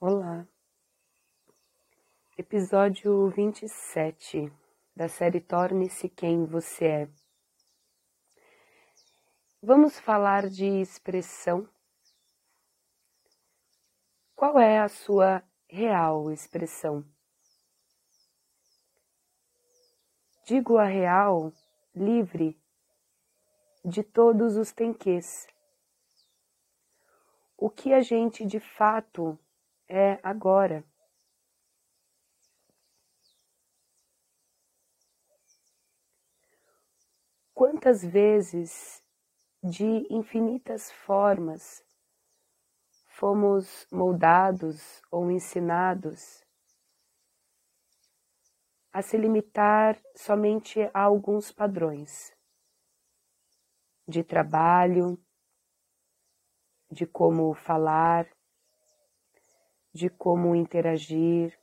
Olá, 0.00 0.46
episódio 2.38 3.28
27 3.30 4.48
da 4.94 5.08
série 5.08 5.40
Torne-se 5.40 6.08
Quem 6.08 6.46
Você 6.46 6.84
É. 6.84 7.08
Vamos 9.60 9.98
falar 9.98 10.48
de 10.48 10.64
expressão. 10.64 11.68
Qual 14.36 14.56
é 14.56 14.78
a 14.78 14.88
sua 14.88 15.42
real 15.66 16.30
expressão? 16.30 17.04
Digo 20.46 20.78
a 20.78 20.84
real, 20.84 21.52
livre 21.92 22.56
de 23.84 24.04
todos 24.04 24.56
os 24.56 24.70
tenques. 24.70 25.48
O 27.56 27.68
que 27.68 27.92
a 27.92 28.00
gente 28.00 28.46
de 28.46 28.60
fato 28.60 29.36
é 29.88 30.18
agora. 30.22 30.84
Quantas 37.54 38.04
vezes, 38.04 39.02
de 39.62 40.06
infinitas 40.14 40.92
formas, 40.92 41.82
fomos 43.06 43.86
moldados 43.90 45.02
ou 45.10 45.28
ensinados 45.30 46.46
a 48.92 49.02
se 49.02 49.16
limitar 49.16 50.00
somente 50.14 50.80
a 50.94 51.00
alguns 51.02 51.50
padrões 51.50 52.32
de 54.06 54.22
trabalho, 54.22 55.18
de 56.90 57.06
como 57.06 57.54
falar, 57.54 58.26
de 59.92 60.08
como 60.10 60.54
interagir, 60.54 61.58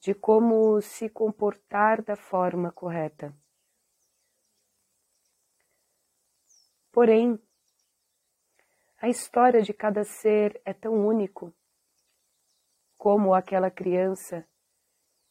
de 0.00 0.14
como 0.14 0.80
se 0.80 1.08
comportar 1.08 2.02
da 2.02 2.16
forma 2.16 2.70
correta. 2.70 3.34
Porém, 6.92 7.38
a 9.00 9.08
história 9.08 9.62
de 9.62 9.72
cada 9.72 10.04
ser 10.04 10.60
é 10.64 10.72
tão 10.72 11.06
único 11.06 11.54
como 12.96 13.32
aquela 13.32 13.70
criança 13.70 14.44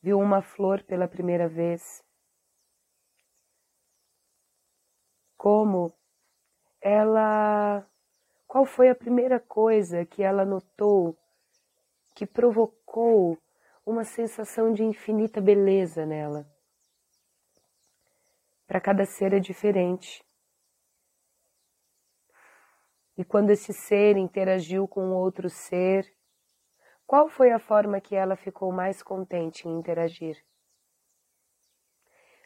viu 0.01 0.19
uma 0.19 0.41
flor 0.41 0.83
pela 0.83 1.07
primeira 1.07 1.49
vez, 1.49 2.01
como 5.35 5.94
ela. 6.81 7.85
Qual 8.47 8.66
foi 8.66 8.89
a 8.89 8.95
primeira 8.95 9.39
coisa 9.39 10.05
que 10.05 10.23
ela 10.23 10.45
notou 10.45 11.17
que 12.17 12.25
provocou 12.25 13.37
uma 13.85 14.03
sensação 14.03 14.73
de 14.73 14.83
infinita 14.83 15.39
beleza 15.39 16.03
nela. 16.03 16.51
Para 18.65 18.81
cada 18.81 19.05
ser 19.05 19.33
é 19.33 19.39
diferente. 19.39 20.25
E 23.15 23.23
quando 23.23 23.51
esse 23.51 23.71
ser 23.71 24.17
interagiu 24.17 24.88
com 24.88 25.11
outro 25.11 25.47
ser, 25.47 26.11
qual 27.05 27.29
foi 27.29 27.51
a 27.51 27.59
forma 27.59 28.01
que 28.01 28.15
ela 28.15 28.35
ficou 28.35 28.71
mais 28.71 29.03
contente 29.03 29.67
em 29.67 29.77
interagir? 29.77 30.43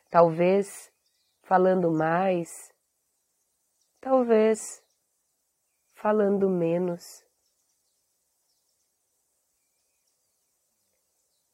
Talvez 0.09 0.91
falando 1.43 1.89
mais, 1.93 2.73
talvez 4.01 4.83
falando 5.93 6.49
menos. 6.49 7.30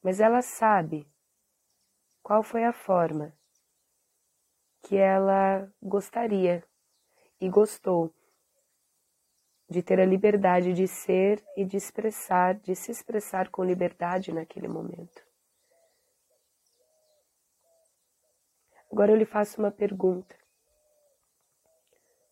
Mas 0.08 0.22
ela 0.22 0.42
sabe 0.42 1.06
qual 2.24 2.42
foi 2.42 2.64
a 2.64 2.72
forma 2.72 3.38
que 4.82 4.96
ela 4.96 5.70
gostaria 5.84 6.64
e 7.42 7.50
gostou 7.50 8.16
de 9.70 9.84
ter 9.84 10.00
a 10.00 10.06
liberdade 10.06 10.72
de 10.72 10.88
ser 10.88 11.44
e 11.58 11.66
de 11.66 11.76
expressar, 11.76 12.56
de 12.56 12.74
se 12.74 12.90
expressar 12.90 13.50
com 13.50 13.66
liberdade 13.66 14.32
naquele 14.32 14.70
momento. 14.70 15.28
Agora 18.90 19.12
eu 19.12 19.18
lhe 19.18 19.26
faço 19.26 19.60
uma 19.60 19.72
pergunta. 19.72 20.38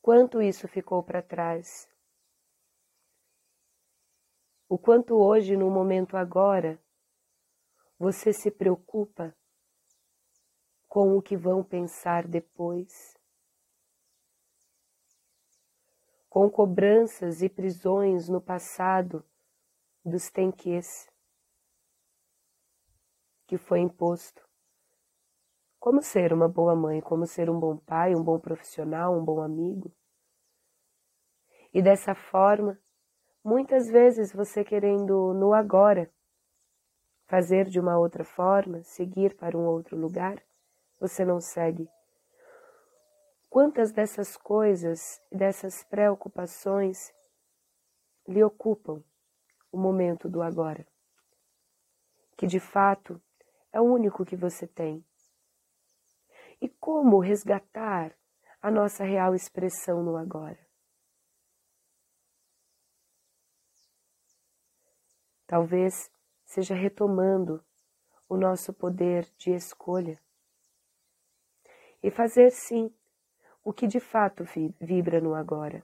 Quanto 0.02 0.42
isso 0.42 0.66
ficou 0.66 1.03
para 1.03 1.22
trás? 1.22 1.90
O 4.69 4.78
quanto 4.78 5.16
hoje, 5.16 5.57
no 5.57 5.69
momento 5.69 6.16
agora, 6.16 6.80
você 7.97 8.33
se 8.33 8.51
preocupa 8.51 9.35
com 10.88 11.17
o 11.17 11.22
que 11.22 11.38
vão 11.38 11.63
pensar 11.63 12.28
depois? 12.28 13.17
Com 16.29 16.50
cobranças 16.50 17.41
e 17.41 17.50
prisões 17.50 18.28
no 18.28 18.41
passado 18.41 19.23
dos 20.03 20.29
tenques 20.29 21.09
que 23.47 23.57
foi 23.57 23.79
imposto. 23.79 24.45
Como 25.79 26.01
ser 26.01 26.33
uma 26.33 26.47
boa 26.47 26.75
mãe, 26.75 27.00
como 27.00 27.25
ser 27.25 27.50
um 27.50 27.59
bom 27.59 27.77
pai, 27.77 28.16
um 28.16 28.23
bom 28.23 28.39
profissional, 28.39 29.16
um 29.16 29.23
bom 29.23 29.39
amigo. 29.39 29.94
E 31.73 31.81
dessa 31.81 32.16
forma, 32.16 32.79
muitas 33.44 33.88
vezes 33.88 34.33
você 34.33 34.63
querendo 34.63 35.33
no 35.33 35.53
agora 35.53 36.12
fazer 37.28 37.66
de 37.66 37.80
uma 37.80 37.97
outra 37.97 38.24
forma, 38.24 38.84
seguir 38.84 39.36
para 39.36 39.58
um 39.58 39.66
outro 39.66 39.97
lugar, 39.97 40.41
você 41.00 41.25
não 41.25 41.41
segue. 41.41 41.90
Quantas 43.50 43.91
dessas 43.91 44.36
coisas, 44.36 45.22
dessas 45.31 45.84
preocupações 45.84 47.13
lhe 48.28 48.44
ocupam 48.44 49.03
o 49.72 49.78
momento 49.78 50.30
do 50.30 50.41
agora? 50.41 50.86
Que 52.38 52.46
de 52.46 52.59
fato 52.59 53.22
é 53.72 53.80
o 53.80 53.86
único 53.86 54.25
que 54.25 54.36
você 54.36 54.68
tem. 54.68 55.06
E 56.62 56.68
como 56.68 57.19
resgatar 57.19 58.13
a 58.62 58.72
nossa 58.72 59.03
real 59.03 59.36
expressão 59.36 60.03
no 60.03 60.18
agora? 60.18 60.59
Talvez 65.47 66.09
seja 66.45 66.75
retomando 66.75 67.63
o 68.29 68.38
nosso 68.38 68.72
poder 68.72 69.28
de 69.38 69.51
escolha 69.51 70.19
e 72.01 72.11
fazer 72.11 72.51
sim 72.51 72.94
o 73.63 73.73
que 73.73 73.88
de 73.88 74.00
fato 74.00 74.45
vibra 74.79 75.19
no 75.19 75.33
agora. 75.33 75.83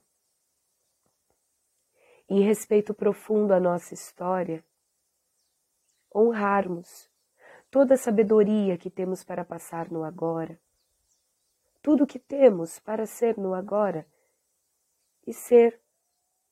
Em 2.29 2.41
respeito 2.41 2.93
profundo 2.93 3.53
à 3.53 3.59
nossa 3.59 3.93
história, 3.93 4.63
honrarmos 6.15 7.09
toda 7.69 7.95
a 7.95 7.97
sabedoria 7.97 8.77
que 8.77 8.89
temos 8.89 9.23
para 9.23 9.43
passar 9.43 9.89
no 9.89 10.03
agora, 10.03 10.59
tudo 11.81 12.05
que 12.05 12.19
temos 12.19 12.79
para 12.79 13.05
ser 13.05 13.37
no 13.37 13.55
agora 13.55 14.05
e 15.25 15.33
ser 15.33 15.81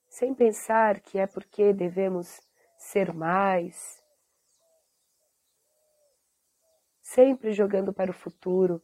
sem 0.07 0.33
pensar 0.33 0.99
que 0.99 1.19
é 1.19 1.27
porque 1.27 1.71
devemos 1.71 2.41
ser 2.75 3.13
mais, 3.13 3.98
sempre 7.09 7.51
jogando 7.51 7.91
para 7.91 8.11
o 8.11 8.13
futuro. 8.13 8.81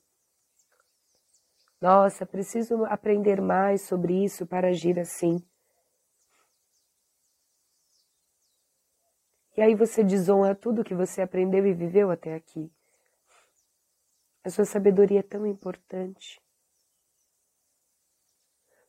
Nossa, 1.79 2.25
preciso 2.25 2.83
aprender 2.85 3.39
mais 3.39 3.83
sobre 3.83 4.23
isso 4.23 4.47
para 4.47 4.69
agir 4.69 4.99
assim. 4.99 5.37
E 9.55 9.61
aí 9.61 9.75
você 9.75 10.03
desonra 10.03 10.55
tudo 10.55 10.83
que 10.83 10.95
você 10.95 11.21
aprendeu 11.21 11.67
e 11.67 11.73
viveu 11.73 12.09
até 12.09 12.33
aqui. 12.33 12.71
A 14.43 14.49
sua 14.49 14.65
sabedoria 14.65 15.19
é 15.19 15.23
tão 15.23 15.45
importante. 15.45 16.41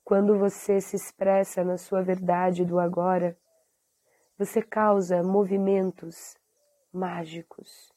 Quando 0.03 0.39
você 0.39 0.81
se 0.81 0.97
expressa 0.97 1.63
na 1.63 1.77
sua 1.77 2.03
verdade 2.03 2.65
do 2.65 2.79
agora, 2.79 3.39
você 4.39 4.63
causa 4.63 5.23
movimentos 5.23 6.37
mágicos. 6.91 7.96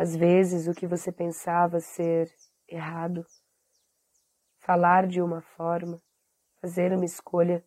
Às 0.00 0.16
vezes, 0.16 0.66
o 0.66 0.72
que 0.72 0.86
você 0.86 1.12
pensava 1.12 1.78
ser 1.78 2.34
errado, 2.66 3.22
falar 4.58 5.06
de 5.06 5.20
uma 5.20 5.42
forma, 5.42 6.02
fazer 6.58 6.90
uma 6.94 7.04
escolha, 7.04 7.62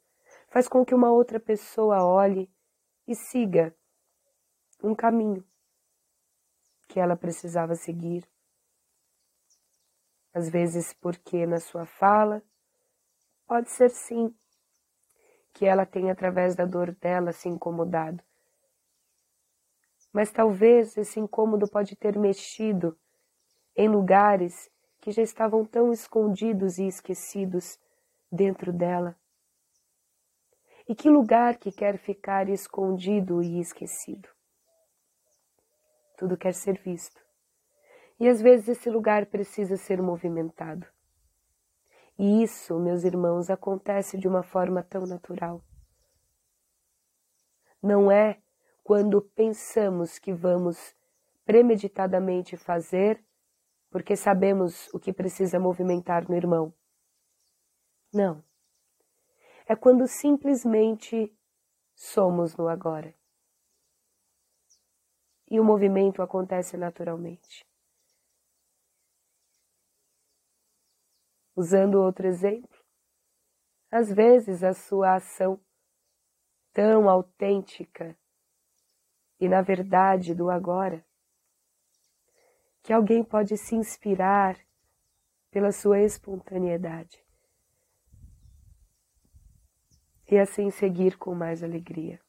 faz 0.48 0.68
com 0.68 0.84
que 0.84 0.96
uma 0.96 1.12
outra 1.12 1.40
pessoa 1.40 2.04
olhe 2.04 2.52
e 3.08 3.14
siga 3.14 3.72
um 4.84 4.96
caminho 4.96 5.48
que 6.88 7.00
ela 7.00 7.16
precisava 7.16 7.76
seguir. 7.76 8.28
Às 10.34 10.50
vezes, 10.50 10.92
porque 10.92 11.46
na 11.46 11.60
sua 11.60 11.86
fala, 11.86 12.42
pode 13.46 13.70
ser 13.70 13.92
sim 13.92 14.36
que 15.54 15.68
ela 15.68 15.86
tem, 15.86 16.10
através 16.10 16.56
da 16.56 16.66
dor 16.66 16.96
dela, 16.96 17.32
se 17.32 17.48
incomodado. 17.48 18.24
Mas 20.14 20.32
talvez 20.32 20.96
esse 20.96 21.20
incômodo 21.20 21.68
pode 21.68 21.96
ter 21.96 22.18
mexido 22.18 22.96
em 23.76 23.90
lugares 23.90 24.70
que 25.02 25.12
já 25.12 25.24
estavam 25.24 25.66
tão 25.66 25.92
escondidos 25.92 26.78
e 26.78 26.86
esquecidos 26.86 27.80
dentro 28.32 28.72
dela. 28.72 29.18
E 30.88 30.94
que 30.94 31.10
lugar 31.10 31.58
que 31.58 31.72
quer 31.72 31.98
ficar 31.98 32.48
escondido 32.48 33.42
e 33.42 33.60
esquecido? 33.60 34.30
Tudo 36.16 36.38
quer 36.38 36.54
ser 36.54 36.80
visto. 36.80 37.22
E 38.20 38.28
às 38.28 38.42
vezes 38.42 38.70
esse 38.70 38.90
lugar 38.90 39.26
precisa 39.26 39.76
ser 39.78 40.02
movimentado. 40.02 40.86
E 42.18 42.44
isso, 42.44 42.80
meus 42.80 43.04
irmãos, 43.04 43.50
acontece 43.50 44.18
de 44.18 44.28
uma 44.28 44.44
forma 44.44 44.84
tão 44.84 45.06
natural. 45.06 45.62
Não 47.82 48.12
é 48.12 48.43
quando 48.84 49.22
pensamos 49.22 50.20
que 50.20 50.34
vamos 50.34 50.96
premeditadamente 51.46 52.58
fazer 52.58 53.24
porque 53.94 54.16
sabemos 54.16 54.92
o 54.92 55.00
que 55.00 55.14
precisa 55.14 55.60
movimentar 55.60 56.28
no 56.28 56.36
irmão. 56.36 56.74
Não. 58.12 58.44
É 59.68 59.76
quando 59.76 60.08
simplesmente 60.08 61.32
somos 61.94 62.56
no 62.56 62.68
agora. 62.68 63.14
E 65.48 65.60
o 65.60 65.64
movimento 65.64 66.24
acontece 66.24 66.76
naturalmente. 66.76 67.64
Usando 71.56 72.02
outro 72.02 72.26
exemplo, 72.26 72.84
às 73.92 74.12
vezes 74.12 74.64
a 74.64 74.74
sua 74.74 75.18
ação 75.18 75.64
tão 76.74 77.08
autêntica 77.08 78.18
e 79.44 79.50
na 79.50 79.62
verdade 79.62 80.34
do 80.34 80.50
agora, 80.50 81.06
que 82.82 82.94
alguém 82.94 83.22
pode 83.26 83.58
se 83.58 83.76
inspirar 83.76 84.58
pela 85.52 85.74
sua 85.74 86.00
espontaneidade 86.00 87.22
e 90.32 90.40
assim 90.40 90.72
seguir 90.72 91.18
com 91.18 91.36
mais 91.36 91.62
alegria. 91.62 92.22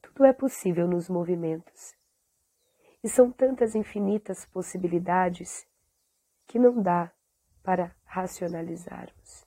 Tudo 0.00 0.24
é 0.24 0.32
possível 0.32 0.86
nos 0.86 1.08
movimentos 1.08 1.96
e 3.02 3.08
são 3.08 3.32
tantas 3.32 3.74
infinitas 3.74 4.46
possibilidades 4.46 5.66
que 6.46 6.60
não 6.60 6.80
dá 6.80 7.10
para 7.60 7.92
racionalizarmos. 8.04 9.44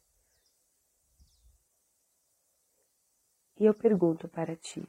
E 3.57 3.63
eu 3.63 3.73
pergunto 3.73 4.27
para 4.27 4.53
ti: 4.57 4.85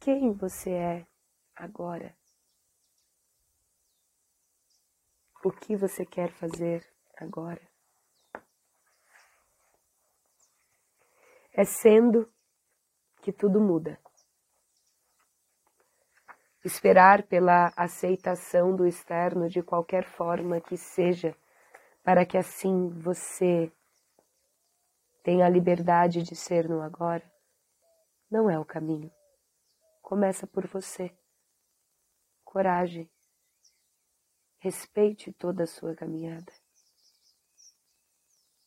quem 0.00 0.32
você 0.32 0.70
é 0.70 1.06
agora? 1.54 2.16
O 5.44 5.50
que 5.50 5.76
você 5.76 6.04
quer 6.04 6.30
fazer 6.32 6.84
agora? 7.16 7.60
É 11.52 11.64
sendo 11.64 12.32
que 13.22 13.32
tudo 13.32 13.60
muda. 13.60 13.98
Esperar 16.64 17.22
pela 17.22 17.72
aceitação 17.76 18.74
do 18.74 18.86
externo 18.86 19.48
de 19.48 19.62
qualquer 19.62 20.04
forma 20.04 20.60
que 20.60 20.76
seja, 20.76 21.36
para 22.02 22.26
que 22.26 22.36
assim 22.36 22.88
você 22.90 23.72
tenha 25.22 25.46
a 25.46 25.48
liberdade 25.48 26.22
de 26.22 26.34
ser 26.34 26.68
no 26.68 26.80
agora, 26.82 27.22
não 28.30 28.50
é 28.50 28.58
o 28.58 28.64
caminho. 28.64 29.12
Começa 30.08 30.46
por 30.46 30.66
você. 30.66 31.14
Coragem. 32.42 33.10
Respeite 34.56 35.30
toda 35.34 35.64
a 35.64 35.66
sua 35.66 35.94
caminhada. 35.94 36.50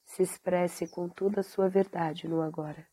Se 0.05 0.21
expresse 0.21 0.87
com 0.87 1.09
toda 1.09 1.39
a 1.39 1.43
sua 1.43 1.67
verdade 1.67 2.27
no 2.27 2.43
agora. 2.43 2.87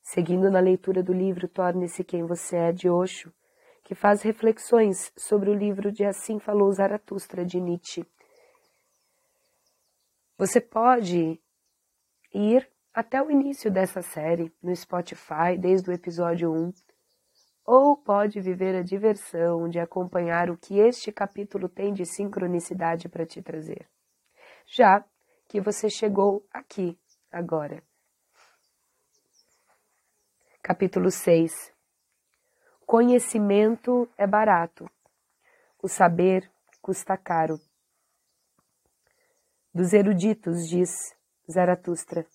Seguindo 0.00 0.48
na 0.48 0.60
leitura 0.60 1.02
do 1.02 1.12
livro 1.12 1.48
Torne-se 1.48 2.04
Quem 2.04 2.24
Você 2.24 2.56
É 2.56 2.70
de 2.70 2.88
Osho, 2.88 3.34
que 3.82 3.96
faz 3.96 4.22
reflexões 4.22 5.12
sobre 5.16 5.50
o 5.50 5.54
livro 5.54 5.90
de 5.90 6.04
Assim 6.04 6.38
Falou 6.38 6.70
Zaratustra 6.70 7.44
de 7.44 7.60
Nietzsche. 7.60 8.06
Você 10.38 10.60
pode 10.60 11.42
ir 12.32 12.69
até 12.92 13.22
o 13.22 13.30
início 13.30 13.70
dessa 13.70 14.02
série 14.02 14.52
no 14.62 14.74
Spotify, 14.74 15.56
desde 15.58 15.90
o 15.90 15.92
episódio 15.92 16.52
1, 16.52 16.72
ou 17.64 17.96
pode 17.96 18.40
viver 18.40 18.74
a 18.74 18.82
diversão 18.82 19.68
de 19.68 19.78
acompanhar 19.78 20.50
o 20.50 20.56
que 20.56 20.78
este 20.78 21.12
capítulo 21.12 21.68
tem 21.68 21.92
de 21.92 22.04
sincronicidade 22.04 23.08
para 23.08 23.24
te 23.24 23.40
trazer. 23.40 23.88
Já 24.66 25.04
que 25.48 25.60
você 25.60 25.88
chegou 25.88 26.44
aqui 26.52 26.98
agora. 27.30 27.82
Capítulo 30.62 31.10
6 31.10 31.72
Conhecimento 32.84 34.08
é 34.18 34.26
barato, 34.26 34.90
o 35.80 35.86
saber 35.88 36.50
custa 36.82 37.16
caro. 37.16 37.60
Dos 39.72 39.92
eruditos, 39.92 40.68
diz 40.68 41.16
Zaratustra, 41.48 42.26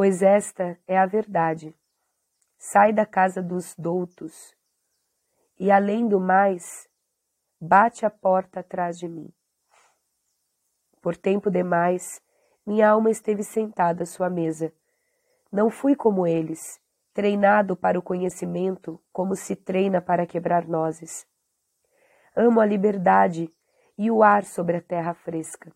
pois 0.00 0.22
esta 0.22 0.78
é 0.88 0.96
a 0.96 1.04
verdade. 1.04 1.76
Sai 2.56 2.90
da 2.90 3.04
casa 3.04 3.42
dos 3.42 3.74
doutos, 3.76 4.56
e 5.58 5.70
além 5.70 6.08
do 6.08 6.18
mais, 6.18 6.88
bate 7.60 8.06
a 8.06 8.08
porta 8.08 8.60
atrás 8.60 8.98
de 8.98 9.06
mim. 9.06 9.30
Por 11.02 11.18
tempo 11.18 11.50
demais, 11.50 12.18
minha 12.66 12.88
alma 12.88 13.10
esteve 13.10 13.42
sentada 13.42 14.04
à 14.04 14.06
sua 14.06 14.30
mesa. 14.30 14.72
Não 15.52 15.68
fui 15.68 15.94
como 15.94 16.26
eles, 16.26 16.80
treinado 17.12 17.76
para 17.76 17.98
o 17.98 18.02
conhecimento 18.02 18.98
como 19.12 19.36
se 19.36 19.54
treina 19.54 20.00
para 20.00 20.26
quebrar 20.26 20.66
nozes. 20.66 21.26
Amo 22.34 22.58
a 22.58 22.64
liberdade 22.64 23.52
e 23.98 24.10
o 24.10 24.22
ar 24.22 24.44
sobre 24.44 24.78
a 24.78 24.80
terra 24.80 25.12
fresca. 25.12 25.70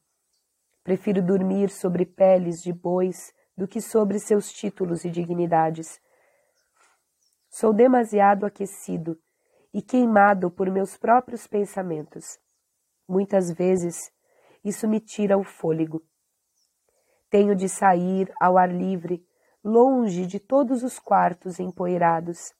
Prefiro 0.82 1.20
dormir 1.20 1.68
sobre 1.68 2.06
peles 2.06 2.62
de 2.62 2.72
bois 2.72 3.34
do 3.56 3.68
que 3.68 3.80
sobre 3.80 4.18
seus 4.18 4.52
títulos 4.52 5.04
e 5.04 5.10
dignidades. 5.10 6.00
Sou 7.50 7.72
demasiado 7.72 8.44
aquecido 8.44 9.18
e 9.72 9.80
queimado 9.80 10.50
por 10.50 10.70
meus 10.70 10.96
próprios 10.96 11.46
pensamentos. 11.46 12.38
Muitas 13.08 13.50
vezes 13.50 14.12
isso 14.64 14.88
me 14.88 15.00
tira 15.00 15.36
o 15.36 15.44
fôlego. 15.44 16.02
Tenho 17.30 17.54
de 17.54 17.68
sair 17.68 18.32
ao 18.40 18.56
ar 18.56 18.72
livre 18.72 19.26
longe 19.62 20.26
de 20.26 20.38
todos 20.38 20.82
os 20.82 20.98
quartos 20.98 21.58
empoeirados. 21.58 22.52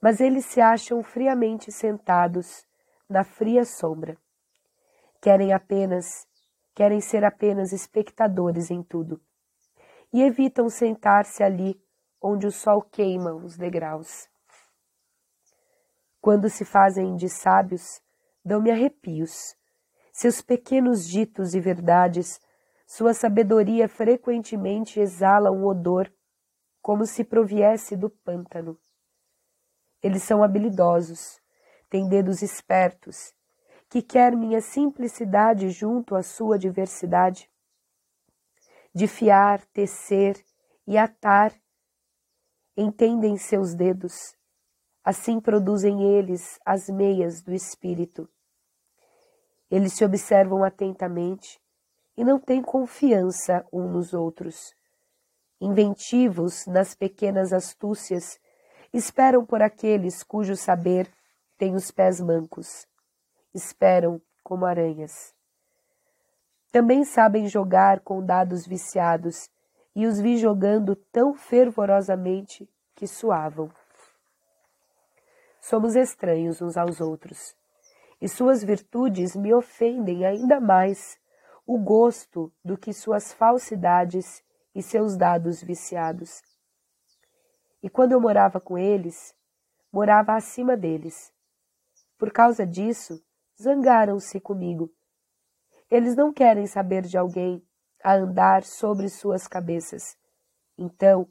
Mas 0.00 0.20
eles 0.20 0.44
se 0.46 0.60
acham 0.60 1.02
friamente 1.02 1.70
sentados 1.70 2.66
na 3.08 3.24
fria 3.24 3.64
sombra. 3.64 4.16
Querem 5.20 5.52
apenas, 5.52 6.26
querem 6.74 7.00
ser 7.00 7.24
apenas 7.24 7.72
espectadores 7.72 8.70
em 8.70 8.82
tudo. 8.82 9.20
E 10.12 10.22
evitam 10.22 10.68
sentar-se 10.68 11.42
ali 11.42 11.80
onde 12.20 12.46
o 12.46 12.52
sol 12.52 12.82
queima 12.82 13.34
os 13.34 13.56
degraus. 13.56 14.28
Quando 16.20 16.48
se 16.48 16.64
fazem 16.64 17.16
de 17.16 17.28
sábios, 17.28 18.00
dão-me 18.44 18.70
arrepios. 18.70 19.56
Seus 20.12 20.40
pequenos 20.40 21.06
ditos 21.06 21.54
e 21.54 21.60
verdades 21.60 22.40
sua 22.86 23.12
sabedoria 23.12 23.88
frequentemente 23.88 25.00
exala 25.00 25.50
um 25.50 25.66
odor 25.66 26.12
como 26.80 27.04
se 27.04 27.24
proviesse 27.24 27.96
do 27.96 28.08
pântano. 28.08 28.78
Eles 30.00 30.22
são 30.22 30.40
habilidosos, 30.40 31.40
têm 31.90 32.08
dedos 32.08 32.42
espertos, 32.42 33.34
que 33.90 34.00
quer 34.00 34.36
minha 34.36 34.60
simplicidade 34.60 35.68
junto 35.70 36.14
à 36.14 36.22
sua 36.22 36.56
diversidade. 36.56 37.50
De 38.96 39.06
fiar, 39.06 39.62
tecer 39.74 40.42
e 40.86 40.96
atar, 40.96 41.52
entendem 42.74 43.36
seus 43.36 43.74
dedos, 43.74 44.34
assim 45.04 45.38
produzem 45.38 46.02
eles 46.02 46.58
as 46.64 46.88
meias 46.88 47.42
do 47.42 47.52
espírito. 47.52 48.26
Eles 49.70 49.92
se 49.92 50.02
observam 50.02 50.64
atentamente, 50.64 51.60
e 52.16 52.24
não 52.24 52.40
têm 52.40 52.62
confiança 52.62 53.66
uns 53.70 53.92
nos 53.92 54.14
outros. 54.14 54.74
Inventivos 55.60 56.64
nas 56.64 56.94
pequenas 56.94 57.52
astúcias, 57.52 58.40
esperam 58.94 59.44
por 59.44 59.60
aqueles 59.60 60.22
cujo 60.22 60.56
saber 60.56 61.06
tem 61.58 61.74
os 61.74 61.90
pés 61.90 62.18
mancos. 62.18 62.86
Esperam 63.52 64.22
como 64.42 64.64
aranhas. 64.64 65.35
Também 66.72 67.04
sabem 67.04 67.46
jogar 67.46 68.00
com 68.00 68.24
dados 68.24 68.66
viciados, 68.66 69.48
e 69.94 70.06
os 70.06 70.20
vi 70.20 70.36
jogando 70.36 70.94
tão 70.94 71.34
fervorosamente 71.34 72.68
que 72.94 73.06
suavam. 73.06 73.70
Somos 75.60 75.96
estranhos 75.96 76.60
uns 76.60 76.76
aos 76.76 77.00
outros, 77.00 77.56
e 78.20 78.28
suas 78.28 78.62
virtudes 78.62 79.34
me 79.34 79.54
ofendem 79.54 80.26
ainda 80.26 80.60
mais 80.60 81.18
o 81.66 81.78
gosto 81.78 82.52
do 82.64 82.76
que 82.76 82.92
suas 82.92 83.32
falsidades 83.32 84.42
e 84.74 84.82
seus 84.82 85.16
dados 85.16 85.62
viciados. 85.62 86.42
E 87.82 87.88
quando 87.88 88.12
eu 88.12 88.20
morava 88.20 88.60
com 88.60 88.76
eles, 88.78 89.34
morava 89.92 90.34
acima 90.34 90.76
deles. 90.76 91.32
Por 92.18 92.32
causa 92.32 92.66
disso, 92.66 93.22
zangaram-se 93.60 94.38
comigo. 94.40 94.92
Eles 95.90 96.16
não 96.16 96.32
querem 96.32 96.66
saber 96.66 97.02
de 97.02 97.16
alguém 97.16 97.64
a 98.02 98.14
andar 98.14 98.64
sobre 98.64 99.08
suas 99.08 99.46
cabeças. 99.46 100.16
Então, 100.76 101.28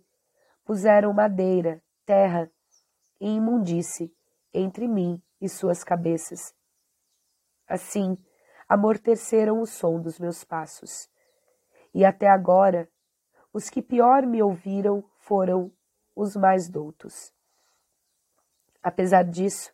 puseram 0.64 1.14
madeira, 1.14 1.82
terra 2.06 2.50
e 3.20 3.30
imundice 3.36 4.14
entre 4.54 4.88
mim 4.88 5.22
e 5.42 5.50
suas 5.50 5.84
cabeças. 5.84 6.54
Assim, 7.68 8.18
amorteceram 8.68 9.60
o 9.60 9.66
som 9.66 10.00
dos 10.00 10.20
meus 10.20 10.44
passos. 10.44 11.10
E 11.94 12.06
até 12.06 12.28
agora, 12.28 12.90
os 13.54 13.70
que 13.70 13.82
pior 13.82 14.26
me 14.26 14.42
ouviram 14.42 15.04
foram 15.20 15.72
os 16.16 16.36
mais 16.36 16.70
doutos. 16.70 17.34
Apesar 18.82 19.24
disso, 19.24 19.74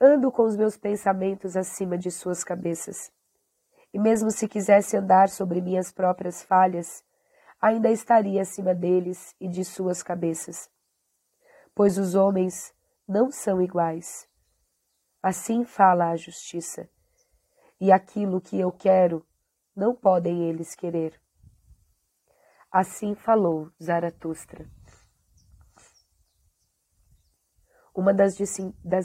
ando 0.00 0.32
com 0.32 0.42
os 0.42 0.56
meus 0.56 0.76
pensamentos 0.76 1.56
acima 1.56 1.96
de 1.98 2.10
suas 2.10 2.42
cabeças. 2.42 3.12
E 3.94 3.98
mesmo 3.98 4.28
se 4.28 4.48
quisesse 4.48 4.96
andar 4.96 5.28
sobre 5.28 5.60
minhas 5.60 5.92
próprias 5.92 6.42
falhas, 6.42 7.04
ainda 7.62 7.88
estaria 7.88 8.42
acima 8.42 8.74
deles 8.74 9.36
e 9.40 9.46
de 9.46 9.64
suas 9.64 10.02
cabeças. 10.02 10.68
Pois 11.72 11.96
os 11.96 12.16
homens 12.16 12.74
não 13.06 13.30
são 13.30 13.62
iguais. 13.62 14.28
Assim 15.22 15.64
fala 15.64 16.10
a 16.10 16.16
justiça 16.16 16.90
e 17.80 17.92
aquilo 17.92 18.40
que 18.40 18.58
eu 18.58 18.72
quero 18.72 19.24
não 19.76 19.94
podem 19.94 20.42
eles 20.48 20.74
querer. 20.74 21.20
Assim 22.72 23.14
falou 23.14 23.70
Zaratustra. 23.80 24.68
Uma 27.94 28.12
das, 28.12 28.34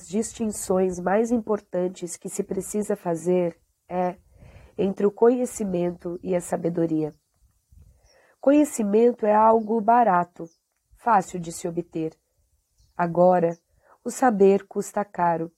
distinções 0.08 1.00
mais 1.00 1.30
importantes 1.30 2.18
que 2.18 2.28
se 2.28 2.44
precisa 2.44 2.96
fazer 2.96 3.56
é 3.88 4.18
entre 4.82 5.06
o 5.06 5.12
conhecimento 5.12 6.18
e 6.24 6.34
a 6.34 6.40
sabedoria. 6.40 7.14
Conhecimento 8.40 9.26
é 9.26 9.36
algo 9.36 9.82
barato, 9.82 10.46
fácil 10.96 11.38
de 11.38 11.52
se 11.52 11.68
obter. 11.68 12.18
Agora, 12.96 13.60
o 14.06 14.10
saber 14.10 14.66
custa 14.66 15.04
caro. 15.04 15.52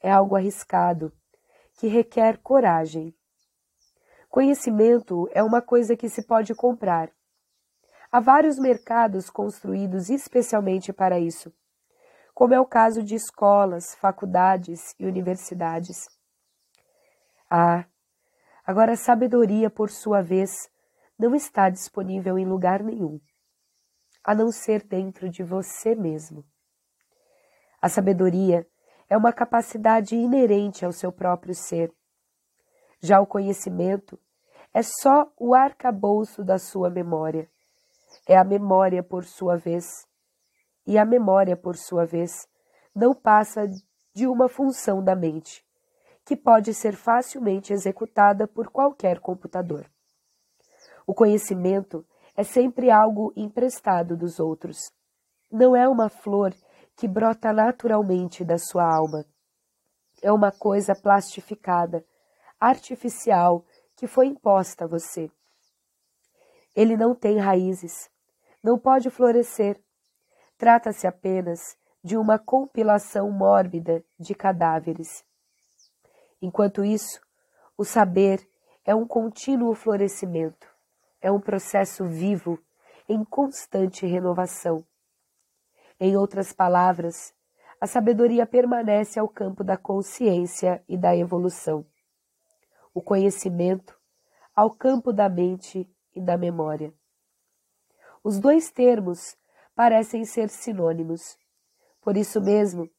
É 0.00 0.08
algo 0.08 0.36
arriscado, 0.36 1.12
que 1.80 1.88
requer 1.88 2.38
coragem. 2.38 3.12
Conhecimento 4.28 5.28
é 5.32 5.42
uma 5.42 5.60
coisa 5.60 5.96
que 5.96 6.08
se 6.08 6.22
pode 6.22 6.54
comprar. 6.54 7.10
Há 8.12 8.20
vários 8.20 8.56
mercados 8.56 9.28
construídos 9.28 10.10
especialmente 10.10 10.92
para 10.92 11.18
isso, 11.18 11.52
como 12.32 12.54
é 12.54 12.60
o 12.60 12.64
caso 12.64 13.02
de 13.02 13.16
escolas, 13.16 13.96
faculdades 13.96 14.94
e 14.96 15.06
universidades. 15.06 16.06
Ah, 17.50 17.84
agora 18.68 18.92
a 18.92 18.96
sabedoria, 18.96 19.70
por 19.70 19.88
sua 19.88 20.20
vez, 20.20 20.50
não 21.18 21.34
está 21.34 21.70
disponível 21.70 22.38
em 22.38 22.44
lugar 22.44 22.82
nenhum, 22.82 23.18
a 24.22 24.34
não 24.34 24.52
ser 24.52 24.86
dentro 24.86 25.30
de 25.30 25.42
você 25.42 25.94
mesmo. 25.94 26.44
A 27.80 27.88
sabedoria 27.88 28.68
é 29.08 29.16
uma 29.16 29.32
capacidade 29.32 30.14
inerente 30.14 30.84
ao 30.84 30.92
seu 30.92 31.10
próprio 31.10 31.54
ser. 31.54 31.90
Já 33.00 33.18
o 33.22 33.26
conhecimento 33.26 34.20
é 34.74 34.82
só 34.82 35.32
o 35.38 35.54
arcabouço 35.54 36.44
da 36.44 36.58
sua 36.58 36.90
memória. 36.90 37.50
É 38.28 38.36
a 38.36 38.44
memória 38.44 39.02
por 39.02 39.24
sua 39.24 39.56
vez. 39.56 40.06
E 40.86 40.98
a 40.98 41.06
memória, 41.06 41.56
por 41.56 41.74
sua 41.74 42.04
vez, 42.04 42.46
não 42.94 43.14
passa 43.14 43.66
de 44.14 44.26
uma 44.26 44.46
função 44.46 45.02
da 45.02 45.16
mente, 45.16 45.64
que 46.28 46.36
pode 46.36 46.74
ser 46.74 46.94
facilmente 46.94 47.72
executada 47.72 48.46
por 48.46 48.68
qualquer 48.68 49.18
computador. 49.18 49.90
O 51.06 51.14
conhecimento 51.14 52.06
é 52.36 52.44
sempre 52.44 52.90
algo 52.90 53.32
emprestado 53.34 54.14
dos 54.14 54.38
outros. 54.38 54.92
Não 55.50 55.74
é 55.74 55.88
uma 55.88 56.10
flor 56.10 56.54
que 56.94 57.08
brota 57.08 57.50
naturalmente 57.50 58.44
da 58.44 58.58
sua 58.58 58.84
alma. 58.84 59.24
É 60.20 60.30
uma 60.30 60.52
coisa 60.52 60.94
plastificada, 60.94 62.04
artificial, 62.60 63.64
que 63.96 64.06
foi 64.06 64.26
imposta 64.26 64.84
a 64.84 64.86
você. 64.86 65.30
Ele 66.76 66.94
não 66.94 67.14
tem 67.14 67.38
raízes, 67.38 68.10
não 68.62 68.78
pode 68.78 69.08
florescer. 69.08 69.80
Trata-se 70.58 71.06
apenas 71.06 71.74
de 72.04 72.18
uma 72.18 72.38
compilação 72.38 73.30
mórbida 73.30 74.04
de 74.20 74.34
cadáveres. 74.34 75.26
Enquanto 76.40 76.84
isso, 76.84 77.20
o 77.76 77.84
saber 77.84 78.48
é 78.84 78.94
um 78.94 79.06
contínuo 79.06 79.74
florescimento, 79.74 80.68
é 81.20 81.30
um 81.30 81.40
processo 81.40 82.06
vivo, 82.06 82.58
em 83.08 83.24
constante 83.24 84.06
renovação. 84.06 84.84
Em 85.98 86.16
outras 86.16 86.52
palavras, 86.52 87.34
a 87.80 87.86
sabedoria 87.86 88.46
permanece 88.46 89.18
ao 89.18 89.28
campo 89.28 89.64
da 89.64 89.76
consciência 89.76 90.84
e 90.88 90.96
da 90.96 91.16
evolução. 91.16 91.86
O 92.92 93.00
conhecimento 93.00 93.98
ao 94.54 94.70
campo 94.70 95.12
da 95.12 95.28
mente 95.28 95.88
e 96.14 96.20
da 96.20 96.36
memória. 96.36 96.92
Os 98.22 98.38
dois 98.38 98.70
termos 98.70 99.36
parecem 99.74 100.24
ser 100.24 100.48
sinônimos. 100.48 101.38
Por 102.00 102.16
isso 102.16 102.40
mesmo, 102.40 102.90